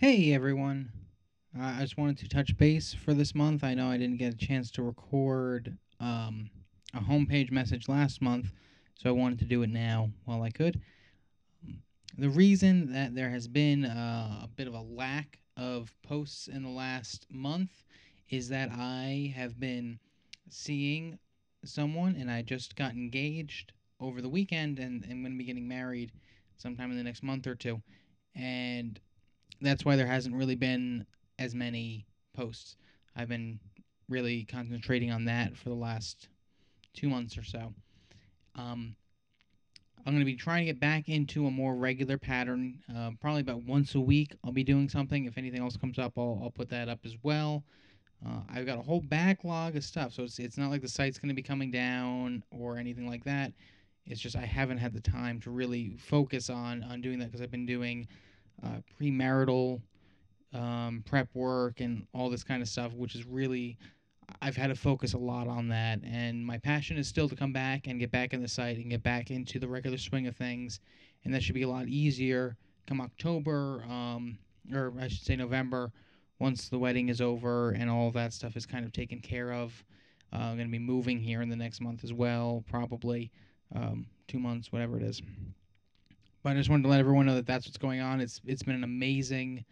[0.00, 0.92] Hey everyone.
[1.60, 3.62] I just wanted to touch base for this month.
[3.62, 6.48] I know I didn't get a chance to record um,
[6.94, 8.50] a homepage message last month,
[8.94, 10.80] so I wanted to do it now while I could.
[12.16, 16.62] The reason that there has been uh, a bit of a lack of posts in
[16.62, 17.84] the last month
[18.30, 19.98] is that I have been
[20.48, 21.18] seeing
[21.62, 25.68] someone and I just got engaged over the weekend and I'm going to be getting
[25.68, 26.12] married
[26.56, 27.82] sometime in the next month or two.
[28.34, 28.98] And
[29.60, 31.06] that's why there hasn't really been
[31.38, 32.76] as many posts.
[33.16, 33.60] I've been
[34.08, 36.28] really concentrating on that for the last
[36.94, 37.72] two months or so.
[38.56, 38.96] Um,
[39.98, 42.78] I'm going to be trying to get back into a more regular pattern.
[42.94, 45.26] Uh, probably about once a week, I'll be doing something.
[45.26, 47.64] If anything else comes up, I'll, I'll put that up as well.
[48.26, 51.18] Uh, I've got a whole backlog of stuff, so it's, it's not like the site's
[51.18, 53.52] going to be coming down or anything like that.
[54.06, 57.40] It's just I haven't had the time to really focus on on doing that because
[57.40, 58.08] I've been doing
[58.64, 59.80] uh, premarital
[60.52, 63.78] um, prep work and all this kind of stuff, which is really
[64.40, 66.00] I've had to focus a lot on that.
[66.04, 68.90] And my passion is still to come back and get back in the site and
[68.90, 70.80] get back into the regular swing of things,
[71.24, 72.56] and that should be a lot easier
[72.90, 74.36] come October, um,
[74.74, 75.92] or I should say November,
[76.40, 79.84] once the wedding is over and all that stuff is kind of taken care of.
[80.32, 83.30] Uh, I'm going to be moving here in the next month as well, probably
[83.74, 85.22] um, two months, whatever it is.
[86.42, 88.20] But I just wanted to let everyone know that that's what's going on.
[88.20, 89.64] It's it's been an amazing,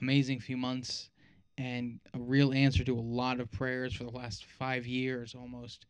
[0.00, 1.10] amazing few months,
[1.58, 5.86] and a real answer to a lot of prayers for the last five years almost.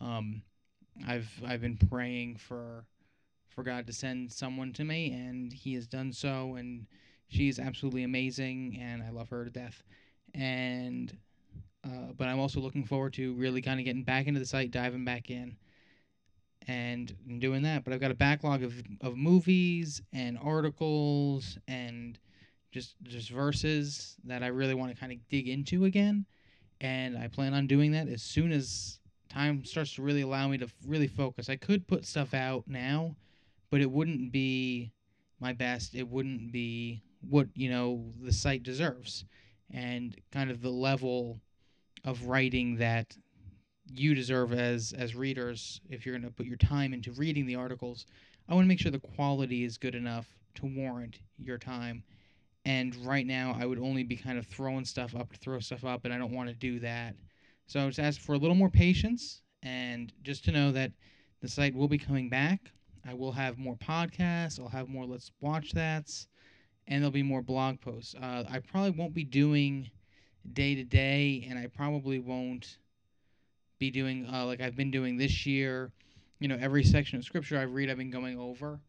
[0.00, 0.42] Um,
[1.06, 2.84] I've I've been praying for
[3.48, 6.54] for God to send someone to me, and He has done so.
[6.54, 6.86] And
[7.28, 9.82] she's absolutely amazing, and I love her to death.
[10.34, 11.16] And
[11.84, 14.70] uh, but I'm also looking forward to really kind of getting back into the site,
[14.70, 15.56] diving back in,
[16.66, 17.84] and doing that.
[17.84, 22.18] But I've got a backlog of, of movies and articles and
[22.72, 26.26] just just verses that I really want to kind of dig into again.
[26.80, 30.58] And I plan on doing that as soon as time starts to really allow me
[30.58, 31.48] to really focus.
[31.48, 33.16] I could put stuff out now,
[33.70, 34.92] but it wouldn't be
[35.40, 35.94] my best.
[35.94, 39.24] It wouldn't be what, you know, the site deserves.
[39.70, 41.40] And kind of the level
[42.04, 43.16] of writing that
[43.94, 47.54] you deserve as as readers if you're going to put your time into reading the
[47.54, 48.06] articles
[48.48, 52.02] i want to make sure the quality is good enough to warrant your time.
[52.64, 55.84] And right now i would only be kind of throwing stuff up to throw stuff
[55.84, 57.14] up and i don't want to do that.
[57.66, 60.92] So i just ask for a little more patience and just to know that
[61.40, 62.72] the site will be coming back.
[63.04, 66.26] I will have more podcasts i'll have more let's watch that's
[66.88, 68.14] and there'll be more blog posts.
[68.14, 69.88] Uh, i probably won't be doing
[70.52, 72.78] day to day and i probably won't
[73.78, 75.92] be doing uh, like I've been doing this year.
[76.38, 78.80] You know, every section of scripture I read, I've been going over.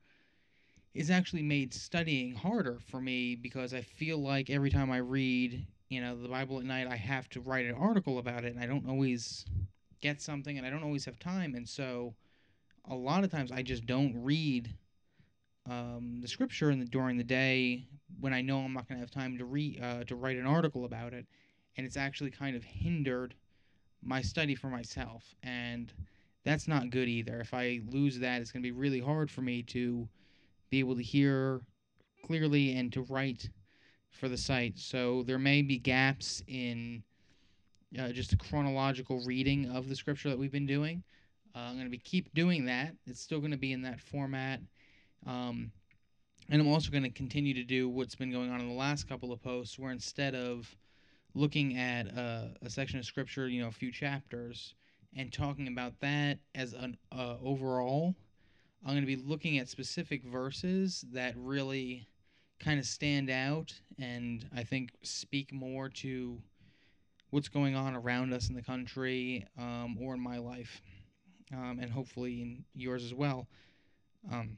[0.94, 5.66] Is actually made studying harder for me because I feel like every time I read,
[5.90, 8.64] you know, the Bible at night, I have to write an article about it, and
[8.64, 9.46] I don't always
[10.02, 12.16] get something, and I don't always have time, and so
[12.90, 14.74] a lot of times I just don't read
[15.70, 17.86] um, the scripture in the, during the day
[18.20, 20.48] when I know I'm not going to have time to read uh, to write an
[20.48, 21.26] article about it,
[21.76, 23.36] and it's actually kind of hindered
[24.04, 25.24] my study for myself.
[25.44, 25.92] And
[26.44, 27.40] that's not good either.
[27.40, 30.08] If I lose that, it's going to be really hard for me to
[30.70, 31.62] be able to hear
[32.26, 33.50] clearly and to write
[34.12, 34.78] for the site.
[34.78, 37.04] So there may be gaps in
[37.98, 41.04] uh, just a chronological reading of the scripture that we've been doing.
[41.56, 42.94] Uh, I'm going to be keep doing that.
[43.06, 44.60] It's still going to be in that format.
[45.26, 45.72] Um,
[46.50, 49.08] and I'm also going to continue to do what's been going on in the last
[49.08, 50.74] couple of posts, where instead of
[51.38, 54.74] looking at a, a section of scripture, you know, a few chapters,
[55.16, 58.16] and talking about that as an uh, overall.
[58.84, 62.08] I'm going to be looking at specific verses that really
[62.60, 66.42] kind of stand out and I think speak more to
[67.30, 70.82] what's going on around us in the country um, or in my life,
[71.54, 73.48] um, and hopefully in yours as well.
[74.32, 74.58] Um,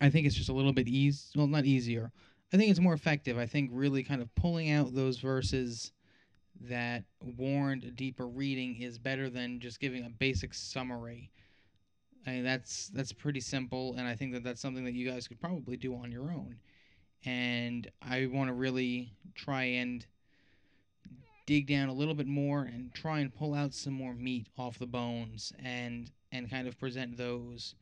[0.00, 1.24] I think it's just a little bit easy.
[1.34, 2.12] Well, not easier.
[2.52, 3.38] I think it's more effective.
[3.38, 5.92] I think really kind of pulling out those verses
[6.60, 11.30] that warrant a deeper reading is better than just giving a basic summary.
[12.26, 15.28] I mean, that's that's pretty simple, and I think that that's something that you guys
[15.28, 16.56] could probably do on your own.
[17.24, 20.04] And I want to really try and
[21.46, 24.78] dig down a little bit more and try and pull out some more meat off
[24.78, 27.74] the bones and and kind of present those.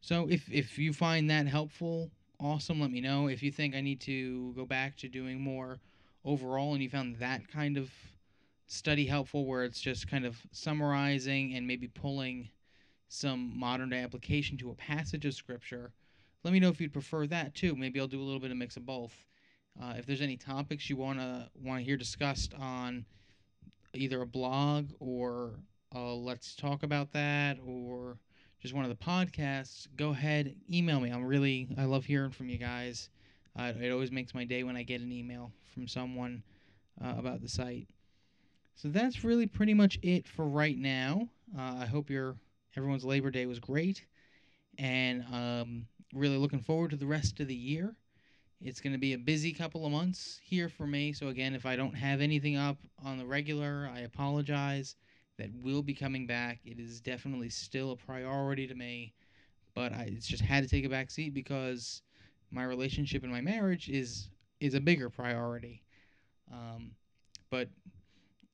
[0.00, 2.10] So if if you find that helpful,
[2.44, 2.80] awesome.
[2.80, 5.80] Let me know if you think I need to go back to doing more
[6.24, 7.90] overall and you found that kind of
[8.66, 12.50] study helpful where it's just kind of summarizing and maybe pulling
[13.08, 15.92] some modern day application to a passage of scripture.
[16.42, 17.74] Let me know if you'd prefer that too.
[17.76, 19.14] Maybe I'll do a little bit of mix of both.
[19.82, 23.06] Uh, if there's any topics you wanna want to hear discussed on
[23.94, 25.60] either a blog or
[25.94, 28.18] uh, let's talk about that or
[28.64, 31.10] just one of the podcasts, go ahead email me.
[31.10, 33.10] I'm really I love hearing from you guys.
[33.54, 36.42] Uh, it always makes my day when I get an email from someone
[37.04, 37.88] uh, about the site.
[38.74, 41.28] So that's really pretty much it for right now.
[41.54, 42.36] Uh, I hope your
[42.74, 44.06] everyone's Labor Day was great,
[44.78, 47.94] and um, really looking forward to the rest of the year.
[48.62, 51.12] It's going to be a busy couple of months here for me.
[51.12, 54.96] So again, if I don't have anything up on the regular, I apologize.
[55.38, 56.60] That will be coming back.
[56.64, 59.14] It is definitely still a priority to me,
[59.74, 62.02] but I it's just had to take a back seat because
[62.50, 65.82] my relationship and my marriage is is a bigger priority.
[66.52, 66.92] Um,
[67.50, 67.68] but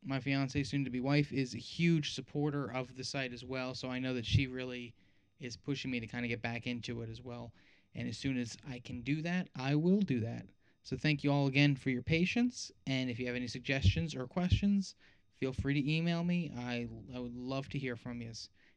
[0.05, 3.75] my fiance, soon to be wife, is a huge supporter of the site as well.
[3.75, 4.95] So I know that she really
[5.41, 7.53] is pushing me to kind of get back into it as well.
[7.95, 10.47] And as soon as I can do that, I will do that.
[10.83, 12.73] So thank you all again for your patience.
[12.87, 14.95] And if you have any suggestions or questions,
[15.41, 16.53] feel free to email me.
[16.57, 18.33] I, I would love to hear from you.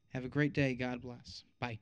[0.09, 0.75] Have a great day.
[0.75, 1.43] God bless.
[1.59, 1.79] Bye.